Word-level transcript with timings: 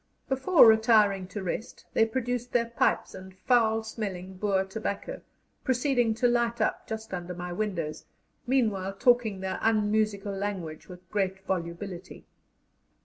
Before 0.27 0.65
retiring 0.65 1.27
to 1.27 1.43
rest, 1.43 1.85
they 1.93 2.07
produced 2.07 2.53
their 2.53 2.65
pipes 2.65 3.13
and 3.13 3.37
foul 3.37 3.83
smelling 3.83 4.33
Boer 4.37 4.65
tobacco, 4.65 5.21
proceeding 5.63 6.15
to 6.15 6.27
light 6.27 6.59
up 6.59 6.87
just 6.87 7.13
under 7.13 7.35
my 7.35 7.53
windows, 7.53 8.05
meanwhile 8.47 8.93
talking 8.93 9.41
their 9.41 9.59
unmusical 9.61 10.33
language 10.33 10.87
with 10.89 11.07
great 11.11 11.45
volubility. 11.45 12.25